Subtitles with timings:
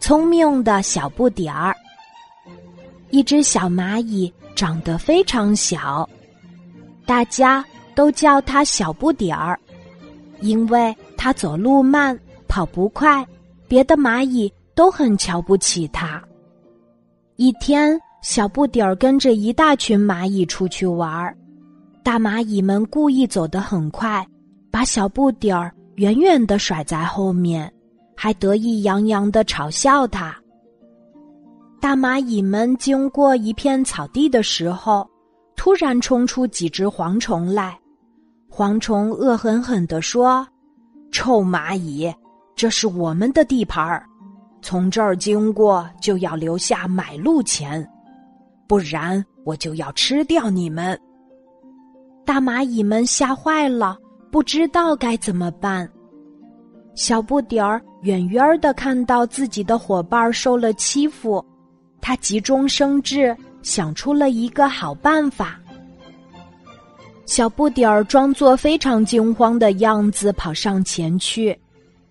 [0.00, 1.76] 聪明的小不点儿。
[3.10, 6.08] 一只小蚂蚁长得非常小，
[7.06, 7.64] 大家
[7.94, 9.58] 都叫它小不点儿，
[10.40, 13.26] 因为它走路慢，跑不快，
[13.66, 16.22] 别的蚂蚁都很瞧不起它。
[17.36, 21.36] 一天，小不点儿跟着一大群蚂蚁出去玩儿，
[22.02, 24.26] 大蚂蚁们故意走得很快，
[24.70, 27.72] 把小不点儿远远的甩在后面。
[28.20, 30.36] 还得意洋洋的嘲笑他。
[31.80, 35.08] 大蚂蚁们经过一片草地的时候，
[35.54, 37.78] 突然冲出几只蝗虫来。
[38.50, 40.44] 蝗虫恶狠狠地说
[41.12, 42.12] ：“臭蚂蚁，
[42.56, 44.04] 这是我们的地盘儿，
[44.62, 47.88] 从这儿经过就要留下买路钱，
[48.66, 51.00] 不然我就要吃掉你们。”
[52.26, 53.96] 大蚂蚁们吓坏了，
[54.32, 55.88] 不知道该怎么办。
[56.98, 61.42] 小不点儿远远的看到自己的伙伴受了欺负，
[62.00, 65.60] 他急中生智，想出了一个好办法。
[67.24, 71.56] 小不点儿装作非常惊慌的样子跑上前去，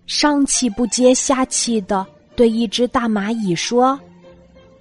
[0.06, 4.00] 上气不接下气的对一只大蚂蚁说：“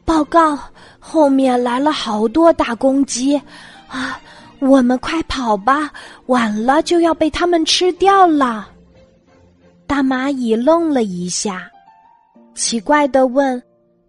[0.06, 0.58] 报告，
[1.00, 3.36] 后面来了好多大公鸡，
[3.90, 4.18] 啊，
[4.60, 5.92] 我们快跑吧，
[6.28, 8.70] 晚了就要被他们吃掉了。”
[9.98, 11.68] 大蚂蚁愣了一下，
[12.54, 13.60] 奇怪的问：“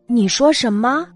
[0.06, 1.08] 你说什么？”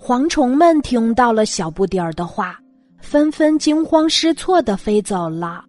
[0.00, 2.58] 蝗虫们听到了小不点儿的话，
[2.98, 5.62] 纷纷惊慌失措的飞走了。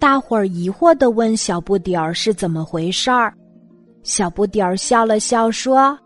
[0.00, 3.32] 大伙儿疑惑的问小不点儿是怎么回事儿。
[4.02, 5.96] 小不点儿笑了笑说：“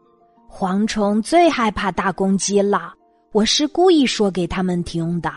[0.46, 2.92] 蝗虫最害怕大公鸡了，
[3.32, 5.32] 我是故意说给他们听的。”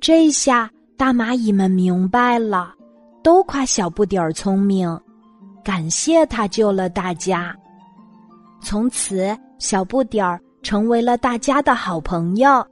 [0.00, 2.72] 这下大蚂蚁们明白了。
[3.22, 5.00] 都夸小不点儿聪明，
[5.64, 7.56] 感谢他救了大家。
[8.60, 12.64] 从此，小不点儿成为了大家的好朋友。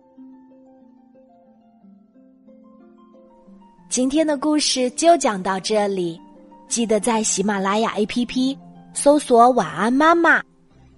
[3.89, 6.21] 今天的故事就讲到这里，
[6.69, 8.57] 记得在喜马拉雅 APP
[8.93, 10.41] 搜索“晚安妈妈”，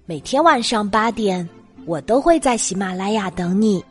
[0.05, 1.47] 每天晚上八点，
[1.85, 3.83] 我都会在喜马拉雅等你，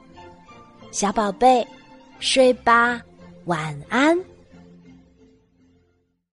[0.92, 1.66] 小宝贝，
[2.20, 3.00] 睡吧，
[3.46, 4.16] 晚安。